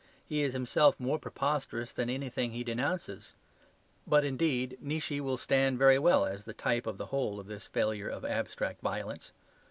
[0.27, 3.35] He is himself more preposterous than anything he denounces.
[4.07, 7.67] But, indeed, Nietzsche will stand very well as the type of the whole of this
[7.67, 9.31] failure of abstract violence.